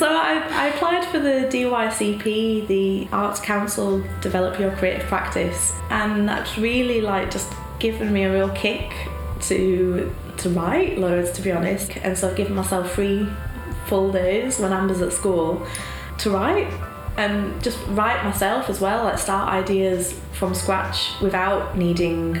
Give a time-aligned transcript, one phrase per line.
[0.00, 6.26] So I, I applied for the DYCP, the Arts Council Develop Your Creative Practice, and
[6.26, 8.90] that's really like just given me a real kick
[9.42, 11.98] to to write loads, to be honest.
[11.98, 13.28] And so I've given myself three
[13.88, 15.66] full days when Amber's at school
[16.20, 16.72] to write
[17.18, 22.40] and just write myself as well, like start ideas from scratch without needing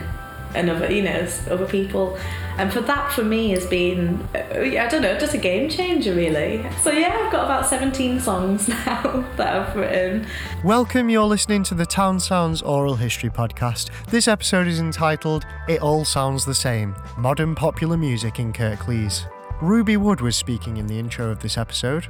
[0.54, 2.18] another, you know, other people.
[2.58, 6.14] And for that, for me, has been, uh, I don't know, just a game changer,
[6.14, 6.64] really.
[6.82, 10.26] So yeah, I've got about 17 songs now that I've written.
[10.64, 13.90] Welcome, you're listening to the Town Sounds Oral History Podcast.
[14.06, 19.26] This episode is entitled It All Sounds the Same Modern Popular Music in Kirklees.
[19.62, 22.06] Ruby Wood was speaking in the intro of this episode.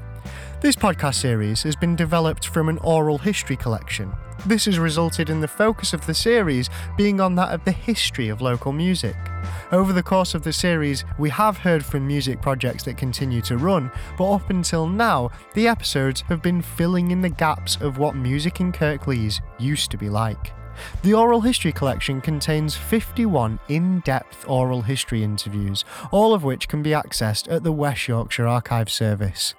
[0.60, 4.12] This podcast series has been developed from an oral history collection.
[4.46, 8.30] This has resulted in the focus of the series being on that of the history
[8.30, 9.14] of local music.
[9.70, 13.58] Over the course of the series, we have heard from music projects that continue to
[13.58, 18.16] run, but up until now, the episodes have been filling in the gaps of what
[18.16, 20.52] music in Kirklees used to be like.
[21.02, 26.82] The Oral History Collection contains 51 in depth oral history interviews, all of which can
[26.82, 29.54] be accessed at the West Yorkshire Archive Service.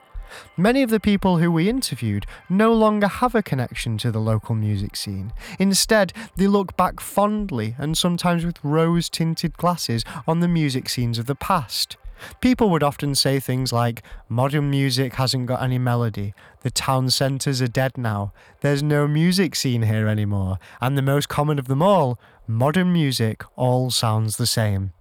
[0.57, 4.55] Many of the people who we interviewed no longer have a connection to the local
[4.55, 5.33] music scene.
[5.59, 11.17] Instead, they look back fondly and sometimes with rose tinted glasses on the music scenes
[11.17, 11.97] of the past.
[12.39, 17.61] People would often say things like, modern music hasn't got any melody, the town centres
[17.61, 21.81] are dead now, there's no music scene here anymore, and the most common of them
[21.81, 24.93] all, modern music all sounds the same.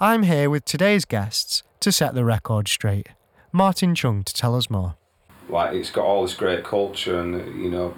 [0.00, 3.08] I'm here with today's guests to set the record straight.
[3.52, 4.96] Martin Chung to tell us more.
[5.48, 7.94] Like it's got all this great culture, and you know,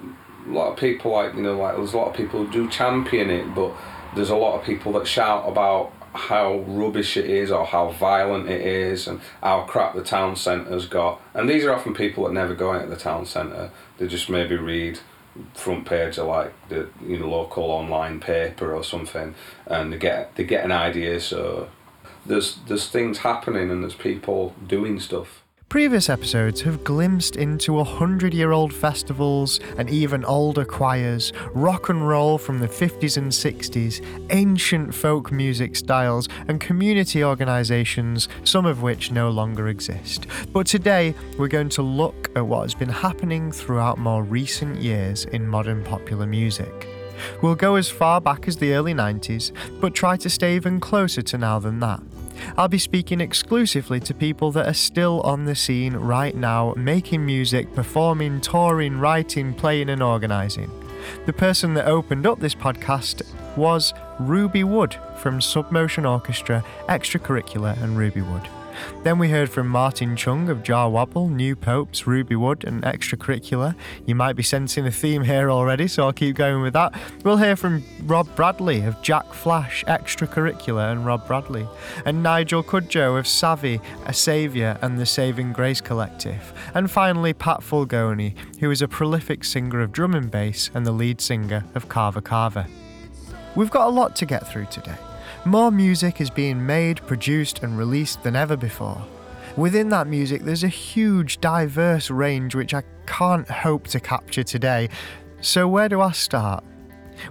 [0.47, 2.69] a lot of people like you know, like there's a lot of people who do
[2.69, 3.73] champion it, but
[4.15, 8.49] there's a lot of people that shout about how rubbish it is or how violent
[8.49, 11.21] it is and how crap the town centre's got.
[11.33, 13.69] And these are often people that never go into the town centre.
[13.97, 14.99] They just maybe read
[15.53, 20.35] front page of like the you know local online paper or something, and they get
[20.35, 21.19] they get an idea.
[21.19, 21.69] So
[22.25, 25.43] there's there's things happening and there's people doing stuff.
[25.67, 31.89] Previous episodes have glimpsed into a hundred year old festivals and even older choirs, rock
[31.89, 38.65] and roll from the 50s and 60s, ancient folk music styles, and community organisations, some
[38.65, 40.27] of which no longer exist.
[40.53, 45.25] But today, we're going to look at what has been happening throughout more recent years
[45.25, 46.87] in modern popular music.
[47.41, 49.51] We'll go as far back as the early 90s,
[49.81, 52.01] but try to stay even closer to now than that.
[52.57, 57.25] I'll be speaking exclusively to people that are still on the scene right now, making
[57.25, 60.71] music, performing, touring, writing, playing, and organising.
[61.25, 63.21] The person that opened up this podcast
[63.55, 68.47] was Ruby Wood from Submotion Orchestra, Extracurricular, and Ruby Wood.
[69.03, 73.75] Then we heard from Martin Chung of Jah Wobble, Nu Popes, Ruby Wood, and Extracurricular.
[74.05, 76.93] You might be sensing a theme here already, so I'll keep going with that.
[77.23, 81.67] We'll hear from Rob Bradley of Jack Flash, Extracurricular, and Rob Bradley,
[82.05, 86.53] and Nigel Cudjoe of Savvy, Asaviour, and the Saving Grace Collective.
[86.73, 90.91] And finally, Pat Fulgoni, who is a prolific singer of drum and bass and the
[90.91, 92.67] lead singer of Kava Kava.
[93.55, 94.97] We've got a lot to get through today.
[95.47, 99.05] More music is being made, produced, and released than ever before.
[99.55, 104.89] Within that music, there's a huge, diverse range which I can't hope to capture today.
[105.41, 106.63] So, where do I start?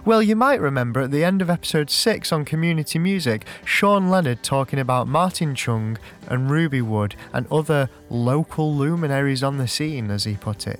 [0.05, 4.43] Well, you might remember at the end of episode 6 on community music, Sean Leonard
[4.43, 5.97] talking about Martin Chung
[6.29, 10.79] and Ruby Wood and other local luminaries on the scene, as he put it.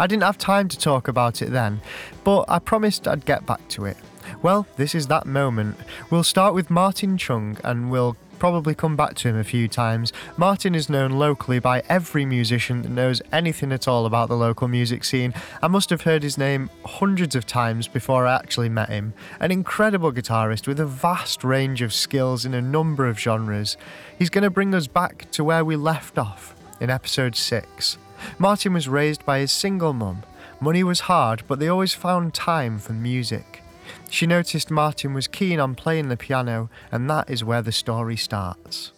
[0.00, 1.80] I didn't have time to talk about it then,
[2.24, 3.96] but I promised I'd get back to it.
[4.42, 5.76] Well, this is that moment.
[6.10, 10.12] We'll start with Martin Chung and we'll probably come back to him a few times.
[10.36, 14.68] Martin is known locally by every musician that knows anything at all about the local
[14.68, 15.34] music scene.
[15.62, 19.14] I must have heard his name hundreds of times before I actually met him.
[19.40, 23.76] An incredible guitarist with a vast range of skills in a number of genres.
[24.18, 27.98] He's going to bring us back to where we left off in episode 6.
[28.38, 30.22] Martin was raised by his single mum.
[30.60, 33.62] Money was hard, but they always found time for music.
[34.10, 38.16] She noticed Martin was keen on playing the piano, and that is where the story
[38.16, 38.92] starts.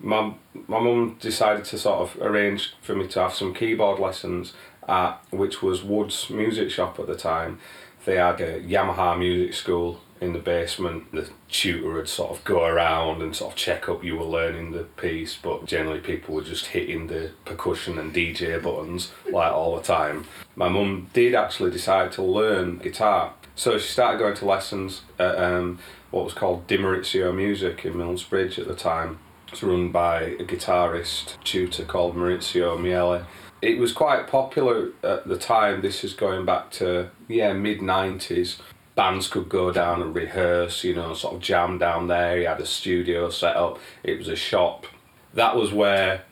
[0.00, 0.34] My
[0.66, 4.54] my mum decided to sort of arrange for me to have some keyboard lessons
[4.88, 7.58] at which was Wood's music shop at the time.
[8.04, 11.12] They had a Yamaha music school in the basement.
[11.12, 14.72] The tutor would sort of go around and sort of check up you were learning
[14.72, 19.76] the piece, but generally people were just hitting the percussion and DJ buttons like all
[19.76, 20.26] the time.
[20.56, 25.36] My mum did actually decide to learn guitar so she started going to lessons at
[25.38, 25.78] um,
[26.10, 29.18] what was called Di Maurizio Music in Milnsbridge at the time.
[29.48, 33.26] It's run by a guitarist tutor called Maurizio Miele.
[33.60, 35.82] it was quite popular at the time.
[35.82, 38.62] This is going back to yeah mid nineties.
[38.94, 42.38] Bands could go down and rehearse, you know, sort of jam down there.
[42.38, 43.78] He had a studio set up.
[44.02, 44.86] It was a shop.
[45.34, 46.22] That was where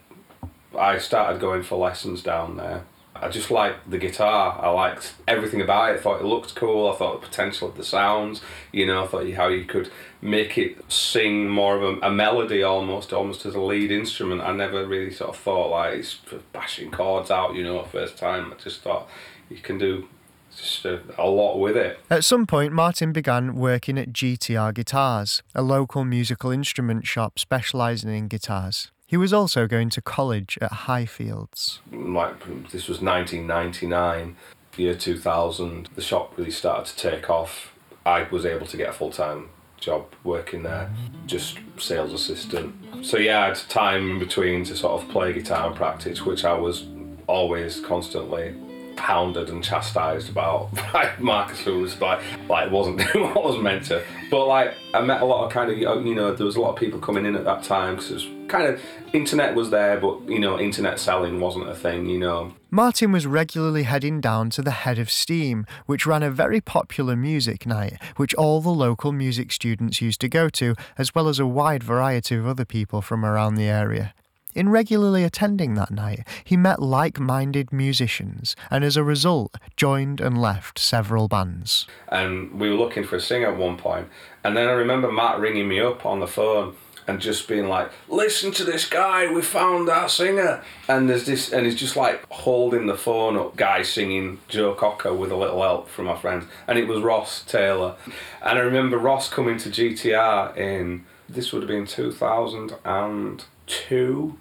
[0.79, 2.87] I started going for lessons down there.
[3.21, 4.59] I just liked the guitar.
[4.61, 5.99] I liked everything about it.
[5.99, 6.91] I thought it looked cool.
[6.91, 8.41] I thought the potential of the sounds.
[8.73, 12.63] You know, I thought how you could make it sing more of a, a melody
[12.63, 14.41] almost, almost as a lead instrument.
[14.41, 16.19] I never really sort of thought like it's
[16.53, 17.55] bashing chords out.
[17.55, 18.53] You know, first time.
[18.53, 19.09] I just thought
[19.51, 20.09] you can do
[20.57, 22.01] just a, a, lot with it.
[22.11, 28.15] At some point, Martin began working at GTR Guitars, a local musical instrument shop specialising
[28.15, 28.91] in guitars.
[29.09, 31.79] He was also going to college at Highfields.
[31.91, 32.39] Like
[32.71, 34.37] this was 1999,
[34.77, 35.89] year 2000.
[35.95, 37.75] The shop really started to take off.
[38.05, 39.49] I was able to get a full time
[39.81, 40.91] job working there,
[41.25, 42.75] just sales assistant.
[43.03, 46.45] So yeah, I had time in between to sort of play guitar and practice, which
[46.45, 46.85] I was
[47.27, 48.55] always constantly
[48.97, 53.87] pounded and chastised about by Marcus, who was like, like wasn't doing what was meant
[53.87, 54.05] to.
[54.31, 56.71] But like, I met a lot of kind of, you know, there was a lot
[56.71, 58.81] of people coming in at that time because kind of
[59.13, 62.55] internet was there, but you know, internet selling wasn't a thing, you know.
[62.71, 67.17] Martin was regularly heading down to the Head of Steam, which ran a very popular
[67.17, 71.39] music night, which all the local music students used to go to, as well as
[71.39, 74.13] a wide variety of other people from around the area.
[74.55, 80.21] In regularly attending that night, he met like minded musicians and as a result joined
[80.21, 81.87] and left several bands.
[82.09, 84.09] And we were looking for a singer at one point,
[84.43, 86.75] and then I remember Matt ringing me up on the phone
[87.07, 91.53] and just being like, "Listen to this guy, we found our singer." And there's this,
[91.53, 95.63] and he's just like holding the phone up, guy singing Joe Cocker with a little
[95.63, 97.97] help from my friends, and it was Ross Taylor.
[98.43, 103.45] And I remember Ross coming to GTR in this would have been two thousand and
[103.69, 104.39] two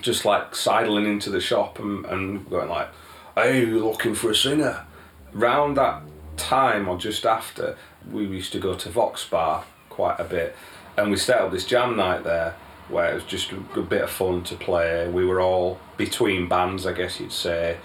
[0.00, 2.88] just like sidling into the shop and, and going like,
[3.34, 4.84] "Hey, you looking for a singer?"
[5.32, 6.02] Round that
[6.36, 7.76] time or just after,
[8.10, 10.54] we used to go to Vox Bar quite a bit,
[10.96, 12.54] and we set up this jam night there
[12.88, 15.08] where it was just a bit of fun to play.
[15.08, 17.78] We were all between bands, I guess you'd say,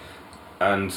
[0.60, 0.94] and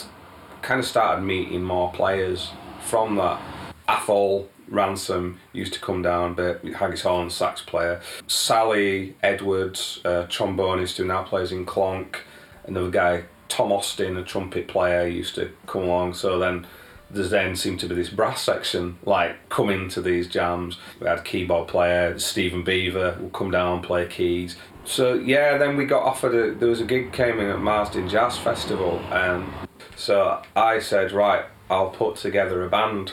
[0.60, 2.50] kind of started meeting more players
[2.82, 3.40] from that.
[3.88, 8.00] Athol Ransom used to come down, but Haggis Horn, sax player.
[8.26, 12.16] Sally Edwards, uh, trombonist who now plays in Clonk.
[12.66, 16.14] Another guy, Tom Austin, a trumpet player, used to come along.
[16.14, 16.66] So then
[17.10, 20.78] there's then seemed to be this brass section like coming to these jams.
[21.00, 24.56] We had keyboard player, Stephen Beaver, would come down and play keys.
[24.84, 28.08] So yeah, then we got offered a, there was a gig came in at Marsden
[28.08, 29.46] Jazz Festival and
[29.96, 33.12] so I said, right, I'll put together a band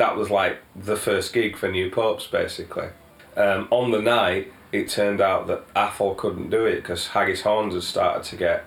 [0.00, 2.88] that was like the first gig for Nu Popes basically.
[3.36, 7.74] Um, on the night, it turned out that Athol couldn't do it because Haggis Horns
[7.74, 8.66] had started to get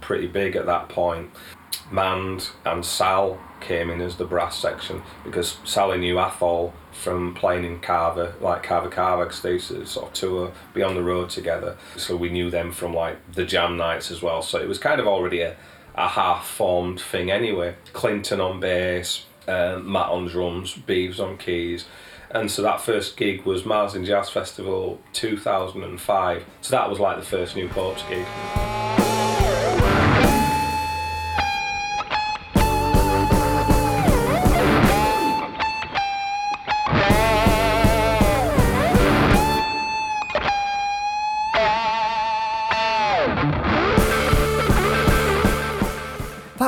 [0.00, 1.30] pretty big at that point.
[1.88, 7.64] Mand and Sal came in as the brass section because Sally knew Athol from playing
[7.64, 11.76] in Kava, like Kava Kava, because they sort of tour, be on the road together.
[11.96, 14.42] So we knew them from like the jam nights as well.
[14.42, 15.54] So it was kind of already a,
[15.94, 17.76] a half formed thing anyway.
[17.92, 21.86] Clinton on bass, uh, Matt on drums, Beeves on keys.
[22.30, 26.44] And so that first gig was Marsden Jazz Festival 2005.
[26.60, 28.26] So that was like the first Nu Popes gig.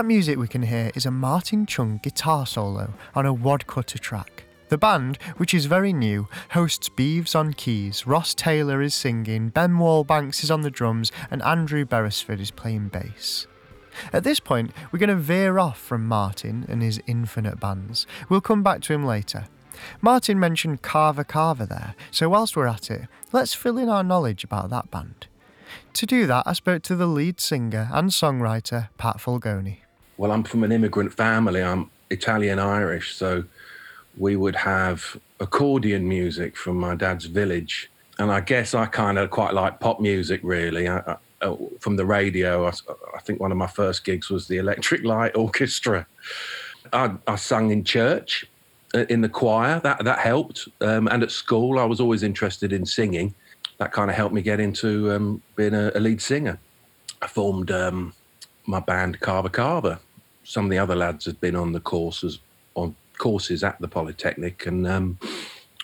[0.08, 4.44] Music we can hear is a Martin Chung guitar solo on a Wadcutter track.
[4.70, 9.72] The band, which is very new, hosts Beeves on keys, Ross Taylor is singing, Ben
[9.72, 13.46] Wallbanks is on the drums, and Andrew Beresford is playing bass.
[14.10, 18.06] At this point, we're going to veer off from Martin and his infinite bands.
[18.30, 19.44] We'll come back to him later.
[20.00, 24.42] Martin mentioned Kava Kava there, so whilst we're at it, let's fill in our knowledge
[24.42, 25.26] about that band.
[25.92, 29.80] To do that, I spoke to the lead singer and songwriter, Pat Fulgoni
[30.18, 31.62] well, I'm from an immigrant family.
[31.62, 33.44] I'm Italian Irish, so
[34.18, 37.88] we would have accordion music from my dad's village.
[38.18, 40.88] And I guess I kind of quite like pop music, really.
[40.88, 42.72] I, I, uh, from the radio, I,
[43.14, 46.04] I, think one of my first gigs was the Electric Light Orchestra.
[46.92, 48.44] I, I sung in church,
[48.94, 49.78] uh, in the choir.
[49.78, 50.66] That that helped.
[50.80, 53.36] Um, and at school, I was always interested in singing.
[53.76, 56.58] That kind of helped me get into um, being a, a, lead singer.
[57.22, 58.14] I formed um,
[58.66, 60.00] my band Kava Kava
[60.48, 62.38] some of the other lads had been on the courses
[62.74, 65.18] on courses at the Polytechnic, and um,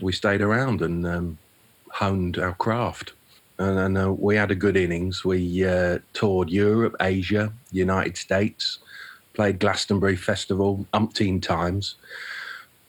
[0.00, 1.38] we stayed around and um,
[1.90, 3.12] honed our craft.
[3.58, 5.22] and, and uh, we had a good innings.
[5.22, 8.78] We uh, toured Europe, Asia, United States,
[9.34, 11.96] played Glastonbury Festival umpteen times.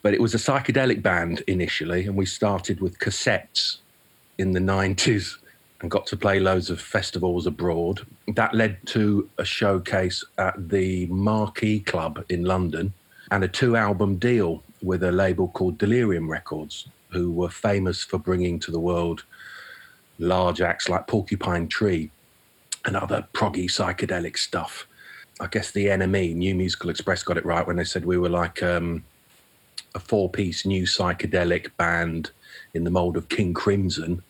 [0.00, 3.78] But it was a psychedelic band initially, and we started with cassettes
[4.38, 5.36] in the 90s
[5.80, 8.06] and got to play loads of festivals abroad.
[8.34, 12.92] That led to a showcase at the Marquee Club in London
[13.30, 18.18] and a two album deal with a label called Delirium Records, who were famous for
[18.18, 19.24] bringing to the world
[20.18, 22.10] large acts like Porcupine Tree
[22.84, 24.86] and other proggy psychedelic stuff.
[25.40, 28.30] I guess the NME, New Musical Express, got it right when they said we were
[28.30, 29.04] like um,
[29.94, 32.30] a four piece new psychedelic band
[32.72, 34.22] in the mold of King Crimson.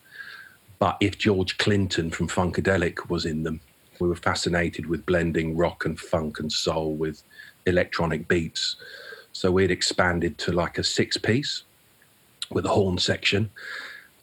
[0.79, 3.61] But if George Clinton from Funkadelic was in them,
[3.99, 7.23] we were fascinated with blending rock and funk and soul with
[7.65, 8.75] electronic beats.
[9.31, 11.63] So we'd expanded to like a six piece
[12.51, 13.49] with a horn section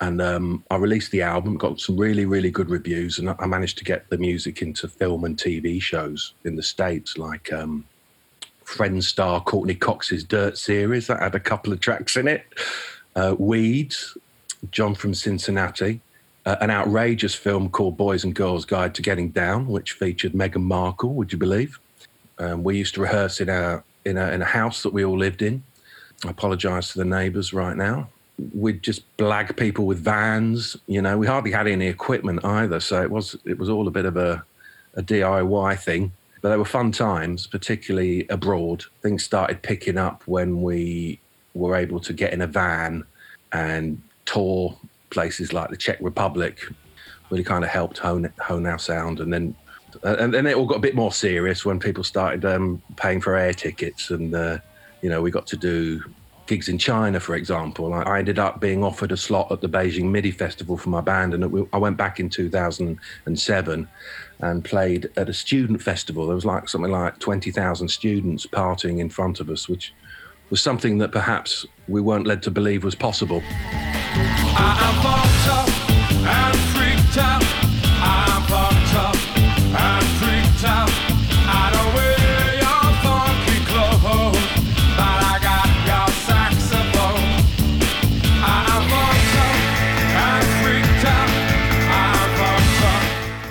[0.01, 3.79] and um, I released the album, got some really, really good reviews, and I managed
[3.79, 7.87] to get the music into film and TV shows in the States, like um,
[8.65, 12.45] Friend star Courteney Cox's Dirt series that had a couple of tracks in it,
[13.15, 14.17] uh, Weeds,
[14.71, 16.01] John from Cincinnati,
[16.47, 20.63] uh, an outrageous film called Boys and Girls Guide to Getting Down, which featured Meghan
[20.63, 21.79] Markle, would you believe?
[22.39, 25.17] Um, we used to rehearse in a, in a, in a house that we all
[25.17, 25.63] lived in.
[26.25, 28.09] I apologise to the neighbours right now
[28.53, 30.77] we'd just blag people with vans.
[30.87, 33.91] You know, we hardly had any equipment either, so it was it was all a
[33.91, 34.45] bit of a,
[34.95, 36.13] a DIY thing.
[36.41, 38.85] But they were fun times, particularly abroad.
[39.03, 41.19] Things started picking up when we
[41.55, 43.05] were able to get in a van
[43.53, 44.77] and tour
[45.15, 46.59] places like the Czech Republic.
[47.31, 49.55] Really kind of helped hone hone our sound, and then
[50.03, 53.35] and then it all got a bit more serious when people started um, paying for
[53.37, 54.59] air tickets, and uh,
[55.01, 56.03] you know we got to do
[56.47, 57.95] gigs in China, for example.
[57.95, 61.33] I ended up being offered a slot at the Beijing MIDI Festival for my band,
[61.33, 63.89] and I went back in 2007
[64.41, 66.27] and played at a student festival.
[66.27, 69.95] There was like something like 20,000 students partying in front of us, which
[70.51, 73.43] was something that perhaps we weren't led to believe was possible.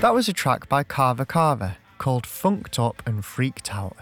[0.04, 3.96] That was a track by Kava Kava called Funked Up and Freaked Out.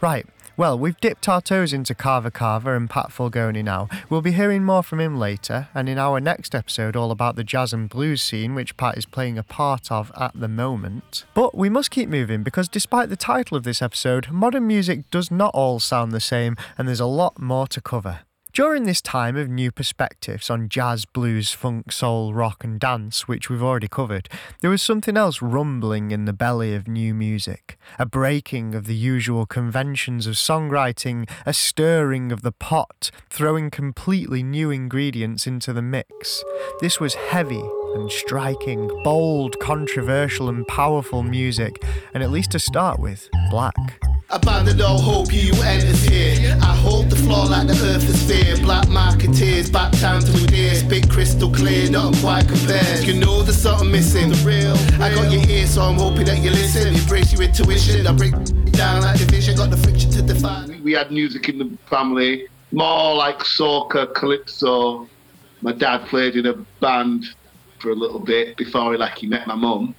[0.00, 0.26] Right,
[0.58, 3.88] well, we've dipped our toes into Kava Kava and Pat Fulgoni now.
[4.10, 7.44] We'll be hearing more from him later, and in our next episode, all about the
[7.44, 11.24] jazz and blues scene, which Pat is playing a part of at the moment.
[11.32, 15.30] But we must keep moving because despite the title of this episode, modern music does
[15.30, 18.22] not all sound the same, and there's a lot more to cover.
[18.58, 23.48] During this time of new perspectives on jazz, blues, funk, soul, rock, and dance, which
[23.48, 24.28] we've already covered,
[24.62, 27.78] there was something else rumbling in the belly of new music.
[28.00, 34.42] A breaking of the usual conventions of songwriting, a stirring of the pot, throwing completely
[34.42, 36.42] new ingredients into the mix.
[36.80, 37.62] This was heavy
[37.94, 41.80] and striking, bold, controversial, and powerful music,
[42.12, 44.07] and at least to start with, black.
[44.30, 46.54] Abandoned all hope you enters here.
[46.60, 48.58] I hope the floor like the earth is sphere.
[48.58, 50.74] Black marketeers, back down to dear.
[50.86, 53.04] Big crystal clear, not quite compared.
[53.04, 54.28] You know there's something missing.
[54.28, 56.94] The real, I got your ear, so I'm hoping that you listen.
[56.94, 58.06] Embrace your intuition.
[58.06, 58.34] I break
[58.72, 60.82] down like division, got the friction to define.
[60.84, 65.08] We had music in the family, more like soca, calypso.
[65.62, 67.24] My dad played in a band
[67.78, 69.94] for a little bit before he like he met my mum.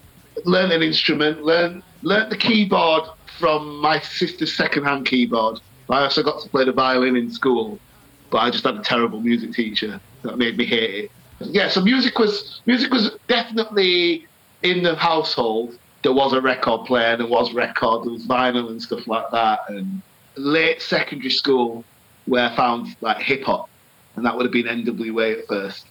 [0.45, 3.03] Learned an instrument, learned learned the keyboard
[3.39, 5.59] from my sister's second-hand keyboard.
[5.89, 7.79] I also got to play the violin in school,
[8.29, 11.11] but I just had a terrible music teacher that made me hate it.
[11.41, 14.27] Yeah, so music was music was definitely
[14.61, 15.79] in the household.
[16.03, 19.61] There was a record player, there was record, there was vinyl and stuff like that.
[19.69, 20.01] And
[20.35, 21.85] late secondary school,
[22.25, 23.69] where I found like hip hop,
[24.15, 25.87] and that would have been NWA at first.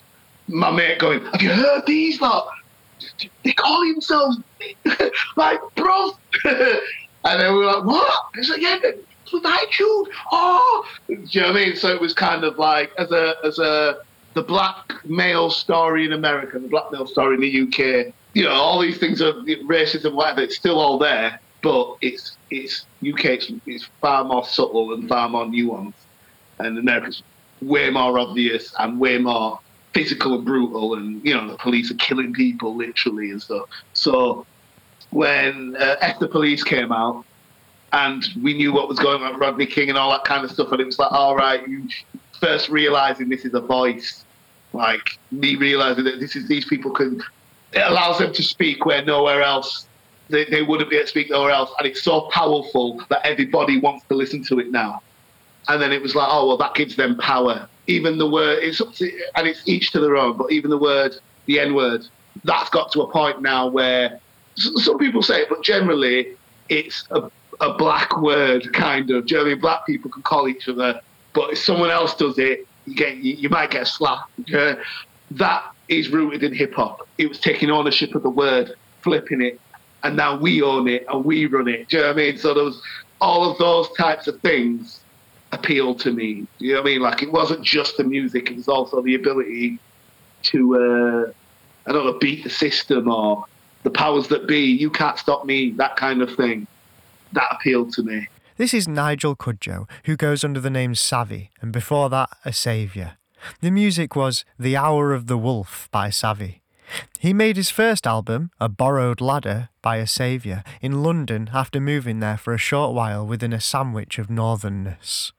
[0.48, 2.48] My mate going, "Have you heard these lot?
[3.42, 4.38] They call themselves
[5.36, 6.12] like bros."
[7.28, 8.24] And then we were like, what?
[8.34, 10.06] He's like, yeah, it's with iTunes.
[10.32, 11.76] Oh, do you know what I mean?
[11.76, 13.98] So it was kind of like as a as a
[14.34, 18.14] the black male story in America, the black male story in the UK.
[18.34, 20.40] You know, all these things are racism, whatever.
[20.40, 23.24] It's still all there, but it's it's UK.
[23.24, 25.94] It's, it's far more subtle and far more nuanced,
[26.58, 27.22] and America's
[27.60, 29.60] way more obvious and way more
[29.92, 33.68] physical and brutal, and you know the police are killing people literally and stuff.
[33.92, 34.46] So
[35.10, 37.24] when uh, F the Police came out,
[37.92, 40.70] and we knew what was going on Rodney King and all that kind of stuff,
[40.72, 41.88] and it was like, all right, you
[42.40, 44.24] first realizing this is a voice,
[44.72, 47.22] like me realizing that this is these people can
[47.72, 49.86] it allows them to speak where nowhere else
[50.30, 53.78] they, they wouldn't be able to speak nowhere else, and it's so powerful that everybody
[53.78, 55.02] wants to listen to it now.
[55.68, 57.68] And then it was like, oh well, that gives them power.
[57.86, 60.36] Even the word, it's up to, and it's each to their own.
[60.36, 62.06] But even the word, the N word,
[62.44, 64.20] that's got to a point now where
[64.58, 66.36] some people say it, but generally
[66.68, 69.30] it's a, a black word, kind of.
[69.30, 69.60] Mean?
[69.60, 71.00] Black people can call each other,
[71.32, 74.30] but if someone else does it, you get you, you might get a slap.
[75.32, 77.06] That is rooted in hip hop.
[77.18, 79.60] It was taking ownership of the word, flipping it,
[80.02, 81.88] and now we own it and we run it.
[81.88, 82.38] Do you know what I mean?
[82.38, 82.82] So those
[83.20, 85.00] all of those types of things
[85.52, 86.46] appeal to me.
[86.58, 87.00] You know what I mean?
[87.02, 89.78] Like it wasn't just the music; it was also the ability
[90.40, 91.32] to, uh,
[91.88, 93.44] I don't know, beat the system or
[93.82, 94.60] the powers that be.
[94.60, 95.70] You can't stop me.
[95.72, 96.66] That kind of thing.
[97.32, 98.28] That appealed to me.
[98.56, 103.12] This is Nigel Cudjoe, who goes under the name Savvy, and before that, Asaviour.
[103.60, 106.62] The music was The Hour of the Wolf by Savvy.
[107.18, 112.20] He made his first album, A Borrowed Ladder by A Saviour, in London after moving
[112.20, 115.32] there for a short while within a sandwich of northernness.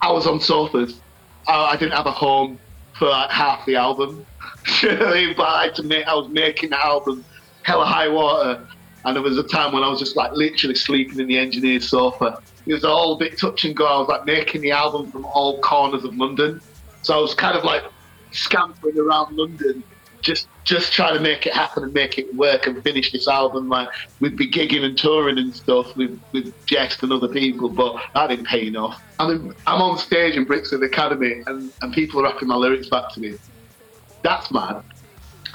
[0.00, 1.00] I was on sofas.
[1.48, 2.58] I, I didn't have a home
[2.98, 4.24] for like half the album.
[4.82, 7.24] but I had to make, I was making the album
[7.66, 8.64] hella high water
[9.04, 11.88] and there was a time when I was just like literally sleeping in the engineer's
[11.88, 12.40] sofa.
[12.64, 13.84] It was all a bit touch and go.
[13.86, 16.60] I was like making the album from all corners of London.
[17.02, 17.82] So I was kind of like
[18.30, 19.82] scampering around London,
[20.20, 23.68] just just trying to make it happen and make it work and finish this album.
[23.68, 23.88] Like
[24.20, 28.28] we'd be gigging and touring and stuff with with Jess and other people, but that
[28.28, 29.00] didn't pay enough.
[29.18, 32.88] I mean, I'm on stage in Brixton Academy and, and people are rapping my lyrics
[32.88, 33.34] back to me.
[34.22, 34.82] That's mad.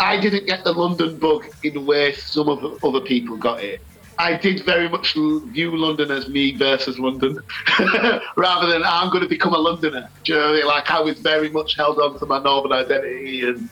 [0.02, 3.82] I didn't get the London bug in the way some of other people got it.
[4.18, 7.40] I did very much view London as me versus London,
[8.36, 10.10] rather than I'm going to become a Londoner.
[10.24, 10.66] Do you know I mean?
[10.66, 13.70] Like I was very much held on to my northern identity, and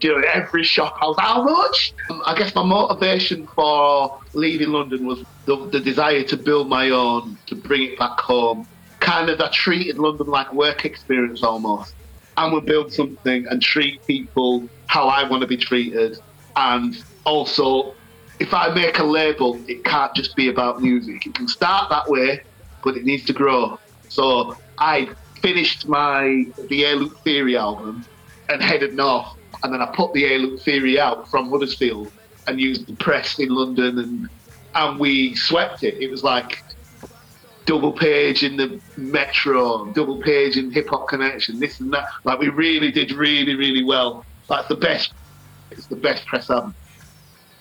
[0.00, 1.94] you know, every shop I was how much.
[2.26, 7.38] I guess my motivation for leaving London was the, the desire to build my own,
[7.46, 8.68] to bring it back home.
[9.00, 11.94] Kind of, I treated London like work experience almost.
[12.40, 16.18] I'm gonna build something and treat people how I want to be treated.
[16.56, 17.94] And also,
[18.38, 21.26] if I make a label, it can't just be about music.
[21.26, 22.40] It can start that way,
[22.82, 23.78] but it needs to grow.
[24.08, 25.10] So I
[25.42, 28.06] finished my the Air Loop Theory album
[28.48, 29.28] and headed north.
[29.62, 32.10] And then I put the Air Loop Theory out from Huddersfield
[32.46, 34.28] and used the press in London and
[34.74, 35.94] and we swept it.
[36.00, 36.62] It was like
[37.70, 42.08] double page in the Metro, double page in Hip Hop Connection, this and that.
[42.24, 44.26] Like we really did really, really well.
[44.48, 45.12] Like the best,
[45.70, 46.74] it's the best press album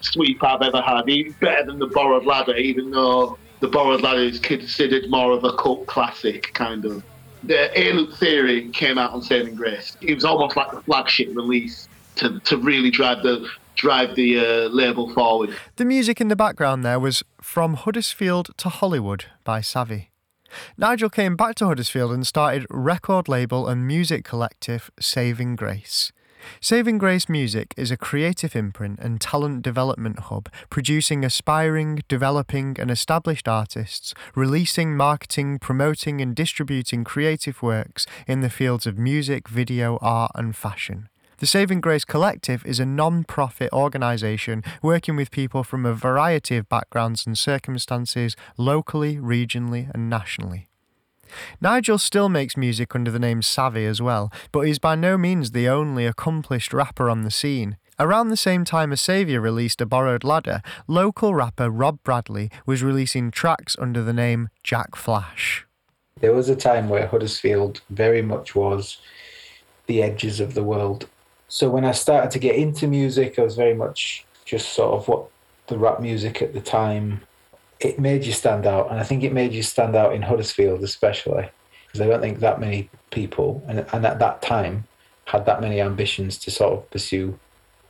[0.01, 1.07] sweep I've ever had.
[1.07, 5.43] Even better than the Borrowed Ladder, even though the Borrowed Ladder is considered more of
[5.43, 7.03] a cult classic kind of.
[7.43, 9.95] The Loop Theory came out on Saving Grace.
[10.01, 13.47] It was almost like the flagship release to, to really drive the
[13.79, 15.55] drive the uh, label forward.
[15.77, 20.11] The music in the background there was From Huddersfield to Hollywood by Savvy.
[20.77, 26.11] Nigel came back to Huddersfield and started record label and music collective Saving Grace.
[26.61, 32.89] Saving Grace Music is a creative imprint and talent development hub, producing aspiring, developing, and
[32.89, 39.99] established artists, releasing, marketing, promoting, and distributing creative works in the fields of music, video,
[40.01, 41.09] art, and fashion.
[41.39, 46.57] The Saving Grace Collective is a non profit organisation working with people from a variety
[46.57, 50.67] of backgrounds and circumstances, locally, regionally, and nationally.
[51.61, 55.51] Nigel still makes music under the name Savvy as well, but he's by no means
[55.51, 57.77] the only accomplished rapper on the scene.
[57.97, 62.83] Around the same time as Saviour released A Borrowed Ladder, local rapper Rob Bradley was
[62.83, 65.65] releasing tracks under the name Jack Flash.
[66.19, 68.97] There was a time where Huddersfield very much was
[69.87, 71.07] the edges of the world.
[71.49, 75.07] So when I started to get into music, I was very much just sort of
[75.07, 75.27] what
[75.67, 77.21] the rap music at the time
[77.79, 80.83] it made you stand out, and I think it made you stand out in Huddersfield
[80.83, 81.49] especially
[81.87, 84.85] because I don't think that many people, and and at that time,
[85.25, 87.39] had that many ambitions to sort of pursue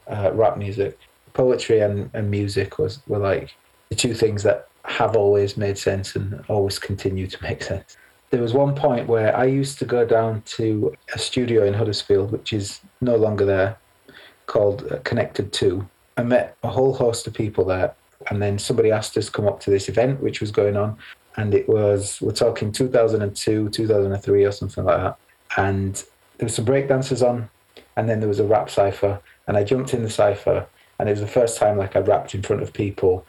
[0.08, 0.98] uh, rap music.
[1.34, 3.56] Poetry and, and music was were like
[3.90, 7.98] the two things that have always made sense and always continue to make sense.
[8.30, 12.32] There was one point where I used to go down to a studio in Huddersfield,
[12.32, 13.78] which is no longer there,
[14.46, 15.88] called uh, Connected Two.
[16.16, 17.96] I met a whole host of people there,
[18.30, 20.98] and then somebody asked us to come up to this event which was going on
[21.38, 25.18] and it was we're talking 2002 2003 or something like that.
[25.58, 25.96] And
[26.38, 27.50] there was some breakdancers on
[27.96, 31.14] and then there was a rap cipher and i jumped in the cipher and it
[31.14, 33.26] was the first time like i rapped in front of people.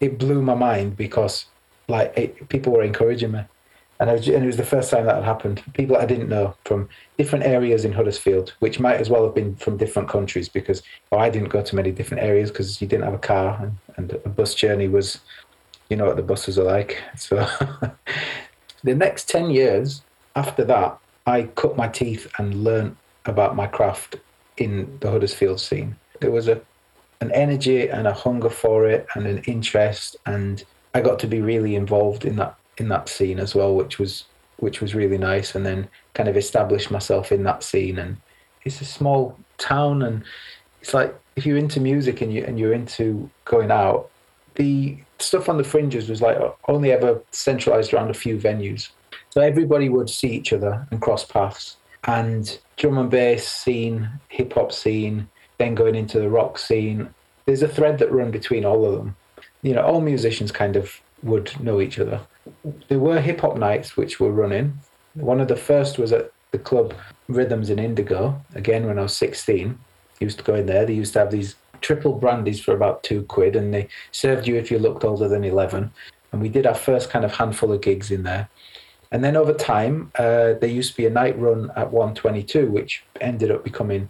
[0.00, 1.46] It blew my mind because
[1.88, 3.42] like it, people were encouraging me
[4.00, 5.62] And, was, and it was the first time that had happened.
[5.74, 9.54] People I didn't know from different areas in Huddersfield, which might as well have been
[9.56, 13.04] from different countries because well, I didn't go to many different areas because you didn't
[13.04, 15.20] have a car and, and a bus journey was,
[15.90, 17.02] you know what the buses are like.
[17.16, 17.46] So
[18.82, 20.02] the next 10 years
[20.34, 24.16] after that, I cut my teeth and learnt about my craft
[24.56, 25.94] in the Huddersfield scene.
[26.20, 26.62] There was a
[27.20, 31.40] an energy and a hunger for it and an interest and I got to be
[31.40, 34.24] really involved in that in that scene as well, which was
[34.56, 38.18] which was really nice and then kind of establish myself in that scene and
[38.64, 40.22] it's a small town and
[40.82, 44.10] it's like if you're into music and you and you're into going out,
[44.56, 46.38] the stuff on the fringes was like
[46.68, 48.90] only ever centralized around a few venues.
[49.30, 51.76] So everybody would see each other and cross paths.
[52.04, 57.08] And drum and bass scene, hip hop scene, then going into the rock scene.
[57.44, 59.16] There's a thread that run between all of them.
[59.62, 62.20] You know, all musicians kind of would know each other.
[62.88, 64.78] There were hip hop nights which were running.
[65.14, 66.94] One of the first was at the club
[67.28, 69.78] Rhythms in Indigo, again when I was 16.
[70.20, 70.84] used to go in there.
[70.84, 74.56] They used to have these triple brandies for about two quid, and they served you
[74.56, 75.90] if you looked older than 11.
[76.32, 78.48] And we did our first kind of handful of gigs in there.
[79.12, 83.02] And then over time, uh, there used to be a night run at 122, which
[83.20, 84.08] ended up becoming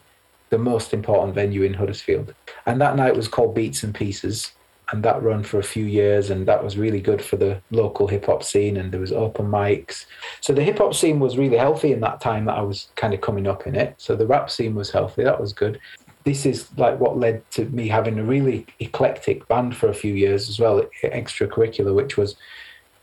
[0.51, 2.35] the most important venue in Huddersfield.
[2.67, 4.53] And that night was called Beats and Pieces.
[4.93, 8.09] And that run for a few years, and that was really good for the local
[8.09, 8.77] hip hop scene.
[8.77, 10.07] And there was open mics,
[10.41, 13.15] so the hip hop scene was really healthy in that time that I was kind
[13.15, 13.95] of coming up in it.
[13.99, 15.79] So the rap scene was healthy, that was good.
[16.25, 20.15] This is like what led to me having a really eclectic band for a few
[20.15, 22.37] years as well, extracurricular, which was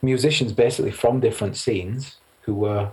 [0.01, 2.91] musicians basically from different scenes who were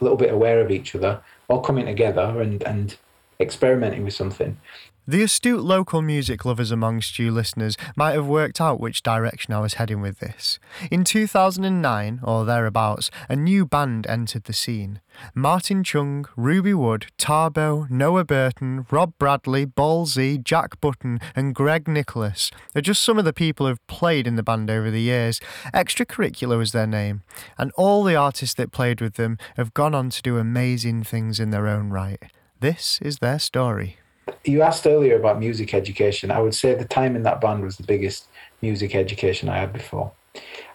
[0.00, 2.96] a little bit aware of each other, all coming together and, and
[3.40, 4.56] experimenting with something.
[5.04, 9.58] The astute local music lovers amongst you listeners might have worked out which direction I
[9.58, 10.60] was heading with this.
[10.92, 15.00] In 2009, or thereabouts, a new band entered the scene.
[15.34, 22.52] Martin Chung, Ruby Wood, Tarbo, Noah Burton, Rob Bradley, Ballsy, Jack Button, and Greg Nicholas
[22.76, 25.40] are just some of the people who've played in the band over the years.
[25.74, 27.22] Extracurricular was their name,
[27.58, 31.40] and all the artists that played with them have gone on to do amazing things
[31.40, 32.22] in their own right.
[32.60, 33.96] This is their story
[34.44, 36.30] you asked earlier about music education.
[36.30, 38.28] I would say the time in that band was the biggest
[38.60, 40.12] music education I had before.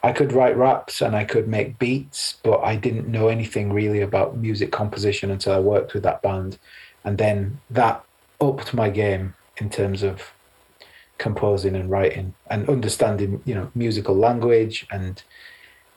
[0.04, 4.02] I could write raps and I could make beats, but I didn't know anything really
[4.02, 6.60] about music composition until I worked with that band.
[7.04, 8.04] And then that
[8.40, 10.32] upped my game in terms of
[11.18, 15.22] composing and writing and understanding, you know, musical language and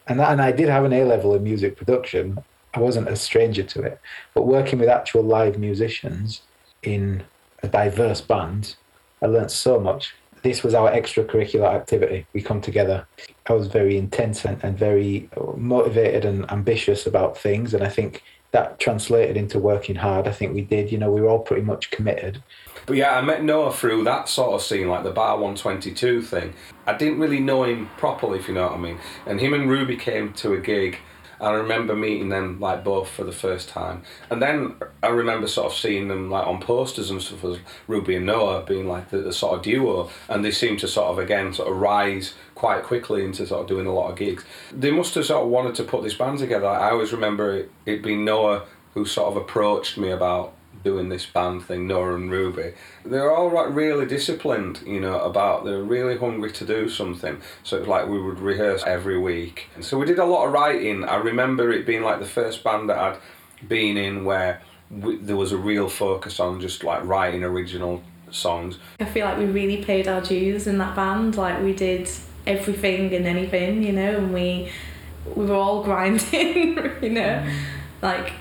[0.06, 2.42] and that, and I did have an A level in music production.
[2.74, 4.00] I wasn't a stranger to it,
[4.34, 6.40] but working with actual live musicians
[6.82, 7.22] in
[7.62, 8.76] a diverse band,
[9.22, 10.14] I learned so much.
[10.42, 12.26] This was our extracurricular activity.
[12.32, 13.06] We come together.
[13.46, 17.74] I was very intense and, and very motivated and ambitious about things.
[17.74, 20.26] And I think that translated into working hard.
[20.26, 20.90] I think we did.
[20.90, 22.42] You know, we were all pretty much committed.
[22.86, 26.54] But yeah, I met Noah through that sort of scene, like the Bar 122 thing.
[26.86, 28.98] I didn't really know him properly, if you know what I mean.
[29.26, 30.98] And him and Ruby came to a gig
[31.40, 35.72] I remember meeting them like both for the first time, and then I remember sort
[35.72, 39.18] of seeing them like on posters and stuff as Ruby and Noah being like the,
[39.18, 42.82] the sort of duo, and they seemed to sort of again sort of rise quite
[42.82, 44.44] quickly into sort of doing a lot of gigs.
[44.72, 46.66] They must have sort of wanted to put this band together.
[46.66, 51.26] I always remember it, it being Noah who sort of approached me about doing this
[51.26, 52.72] band thing, Noah and Ruby,
[53.04, 57.40] they're all like really disciplined, you know, about they're really hungry to do something.
[57.62, 59.68] So it's like we would rehearse every week.
[59.74, 61.04] And so we did a lot of writing.
[61.04, 63.18] I remember it being like the first band that I'd
[63.68, 68.78] been in where we, there was a real focus on just like writing original songs.
[68.98, 71.36] I feel like we really paid our dues in that band.
[71.36, 72.08] Like we did
[72.46, 74.70] everything and anything, you know, and we
[75.34, 77.60] we were all grinding, you know, mm.
[78.02, 78.32] like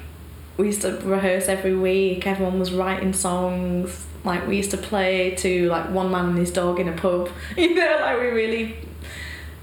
[0.59, 2.27] we used to rehearse every week.
[2.27, 4.05] Everyone was writing songs.
[4.25, 7.29] Like we used to play to like one man and his dog in a pub.
[7.57, 8.75] You know, like we really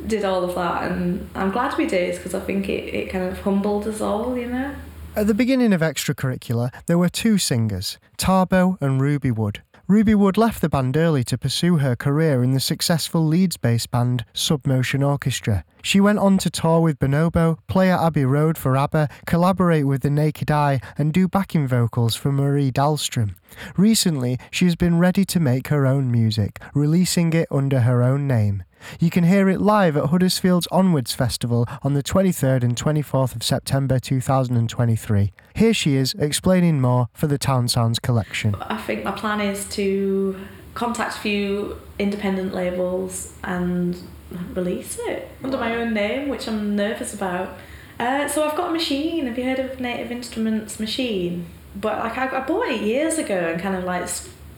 [0.06, 3.24] did all of that, and I'm glad we did because I think it, it kind
[3.24, 4.38] of humbled us all.
[4.38, 4.74] You know.
[5.14, 9.62] At the beginning of extracurricular, there were two singers, Tarbo and Ruby Wood.
[9.88, 13.92] Ruby Wood left the band early to pursue her career in the successful Leeds based
[13.92, 15.64] band Submotion Orchestra.
[15.80, 20.02] She went on to tour with Bonobo, play at Abbey Road for ABBA, collaborate with
[20.02, 23.36] The Naked Eye, and do backing vocals for Marie Dahlstrom.
[23.76, 28.26] Recently, she has been ready to make her own music, releasing it under her own
[28.26, 28.64] name.
[29.00, 33.42] You can hear it live at Huddersfield's Onwards Festival on the 23rd and 24th of
[33.42, 35.32] September 2023.
[35.54, 38.54] Here she is explaining more for the Town Sounds collection.
[38.56, 40.38] I think my plan is to
[40.74, 43.96] contact a few independent labels and
[44.54, 47.56] release it under my own name, which I'm nervous about.
[47.98, 49.26] Uh, so I've got a machine.
[49.26, 51.44] Have you heard of Native Instruments Maschine?
[51.80, 54.08] But like I, I bought it years ago and kind of like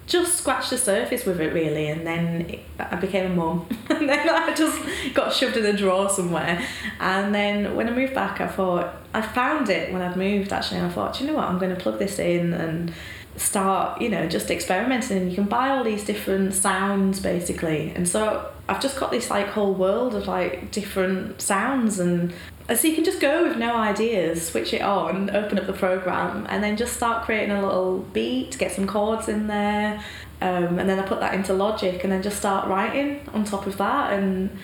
[0.09, 4.09] just scratched the surface with it really, and then it, I became a mum, and
[4.09, 4.81] then I just
[5.14, 6.64] got shoved in a drawer somewhere.
[6.98, 10.78] And then when I moved back, I thought I found it when I'd moved actually,
[10.78, 12.92] and I thought, you know what, I'm going to plug this in and
[13.37, 15.18] start, you know, just experimenting.
[15.18, 19.28] And you can buy all these different sounds basically, and so I've just got this
[19.31, 22.33] like whole world of like different sounds and
[22.74, 26.46] so you can just go with no ideas, switch it on, open up the program,
[26.50, 30.04] and then just start creating a little beat, get some chords in there,
[30.42, 33.66] um, and then I put that into Logic, and then just start writing on top
[33.66, 34.12] of that.
[34.12, 34.59] And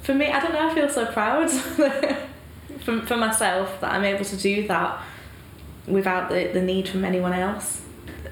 [0.00, 1.50] for me, I don't know, I feel so proud
[2.80, 5.02] for, for myself that I'm able to do that
[5.86, 7.82] without the, the need from anyone else.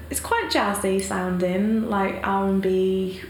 [0.09, 3.21] It's quite jazzy sounding, like R and B.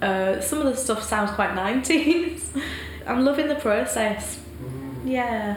[0.00, 2.52] Uh, some of the stuff sounds quite nineties.
[3.06, 4.40] I'm loving the process.
[5.06, 5.56] Yeah.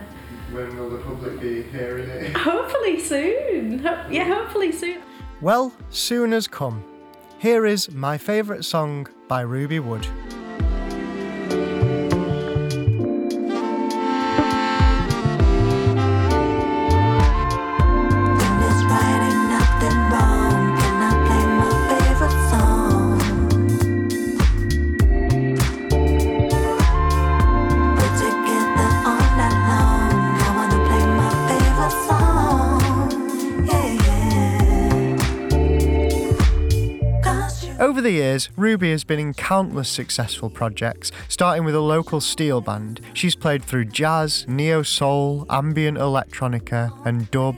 [0.51, 2.38] When will the public be hearing it?
[2.38, 3.79] Hopefully soon.
[3.79, 5.01] Ho- yeah, hopefully soon.
[5.41, 6.83] Well, soon has come.
[7.39, 10.07] Here is my favourite song by Ruby Wood.
[38.10, 43.02] The years, Ruby has been in countless successful projects, starting with a local steel band.
[43.13, 47.58] She's played through jazz, neo soul, ambient electronica, and dub.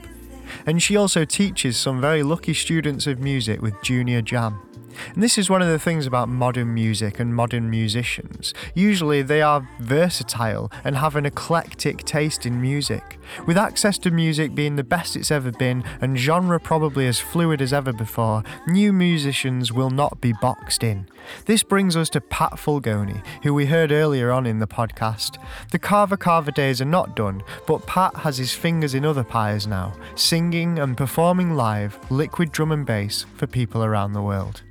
[0.66, 4.71] And she also teaches some very lucky students of music with Junior Jam.
[5.14, 8.54] And this is one of the things about modern music and modern musicians.
[8.74, 13.18] Usually they are versatile and have an eclectic taste in music.
[13.46, 17.62] With access to music being the best it's ever been and genre probably as fluid
[17.62, 21.06] as ever before, new musicians will not be boxed in.
[21.46, 25.38] This brings us to Pat Fulgoni, who we heard earlier on in the podcast.
[25.70, 29.66] The Kava Kava days are not done, but Pat has his fingers in other pies
[29.66, 34.62] now, singing and performing live liquid drum and bass for people around the world.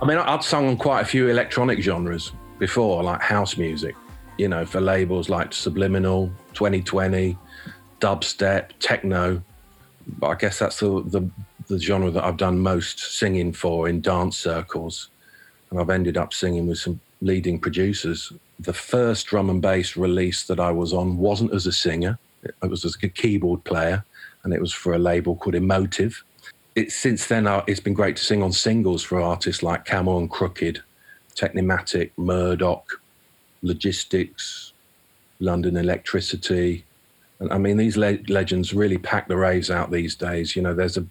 [0.00, 2.30] I mean, I'd sung on quite a few electronic genres
[2.60, 3.96] before, like house music,
[4.36, 7.36] you know, for labels like Subliminal, 2020,
[8.00, 9.42] dubstep, techno.
[10.06, 11.28] But I guess that's the, the,
[11.66, 15.08] the genre that I've done most singing for in dance circles.
[15.70, 18.32] And I've ended up singing with some leading producers.
[18.60, 22.70] The first drum and bass release that I was on wasn't as a singer, it
[22.70, 24.04] was as a keyboard player,
[24.44, 26.22] and it was for a label called Emotive
[26.78, 30.18] it, since then, uh, it's been great to sing on singles for artists like Camo
[30.18, 30.78] and Krooked,
[31.34, 33.00] Technimatic, Murdock,
[33.62, 34.72] Logistics,
[35.40, 36.84] London Electricity.
[37.40, 40.54] And I mean, these le- legends really pack the raves out these days.
[40.54, 41.06] You know, there's a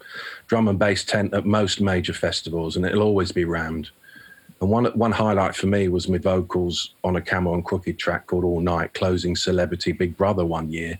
[0.46, 3.90] drum and bass tent at most major festivals, and it'll always be rammed.
[4.60, 8.26] And one one highlight for me was my vocals on a Camo and Krooked track
[8.26, 10.98] called All Night, closing Celebrity Big Brother one year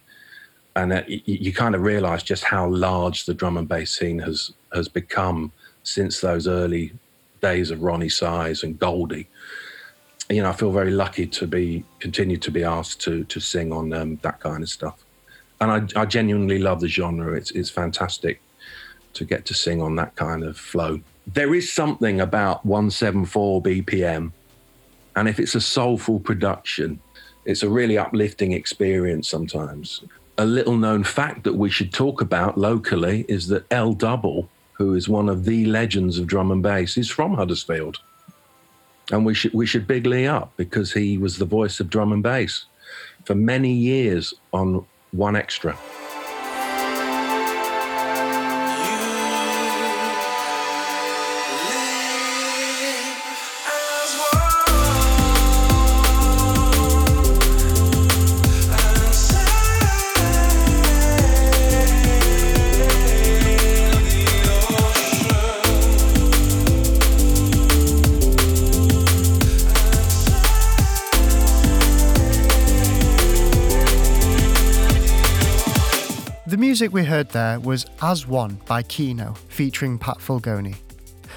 [0.76, 4.18] and uh, you, you kind of realize just how large the drum and bass scene
[4.18, 5.52] has has become
[5.82, 6.92] since those early
[7.40, 9.28] days of Roni Size and Goldie.
[10.28, 13.72] You know, I feel very lucky to be continue to be asked to to sing
[13.72, 15.04] on um, that kind of stuff,
[15.60, 17.34] and I, I genuinely love the genre.
[17.34, 18.40] It's it's fantastic
[19.14, 21.00] to get to sing on that kind of flow.
[21.26, 24.32] There is something about 174 BPM,
[25.16, 27.00] and if it's a soulful production,
[27.44, 30.02] it's a really uplifting experience sometimes
[30.38, 34.94] a little known fact that we should talk about locally is that L Double, who
[34.94, 37.98] is one of the legends of drum and bass, is from Huddersfield.
[39.10, 42.12] And we should we should big Lee up because he was the voice of drum
[42.12, 42.66] and bass
[43.24, 45.76] for many years on One Extra.
[76.48, 80.76] The music we heard there was As One by Kino, featuring Pat Fulgoni.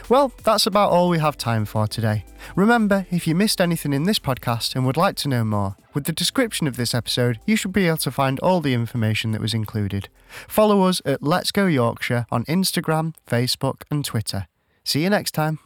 [0.07, 2.23] Well, that's about all we have time for today.
[2.55, 6.05] Remember, if you missed anything in this podcast and would like to know more, with
[6.05, 9.41] the description of this episode, you should be able to find all the information that
[9.41, 10.07] was included.
[10.47, 14.47] Follow us at Let's Go Yorkshire on Instagram, Facebook, and Twitter.
[14.85, 15.59] See you next time.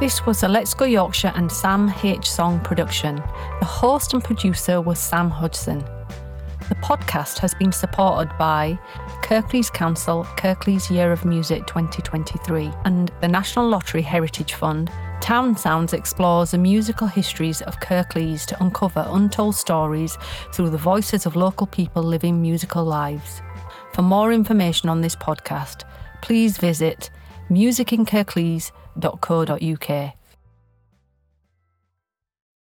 [0.00, 2.30] This was a Let's Go Yorkshire and Sam H.
[2.30, 3.16] Song production.
[3.60, 5.82] The host and producer was Sam Hodgson.
[6.70, 8.78] The podcast has been supported by
[9.24, 14.88] Kirklees Council, Kirklees Year of Music 2023, and the National Lottery Heritage Fund.
[15.20, 20.16] Town Sounds explores the musical histories of Kirklees to uncover untold stories
[20.52, 23.42] through the voices of local people living musical lives.
[23.92, 25.82] For more information on this podcast,
[26.22, 27.10] please visit
[27.50, 30.19] musicinkirklees.co.uk.